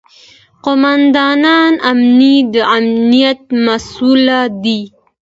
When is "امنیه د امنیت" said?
1.91-3.41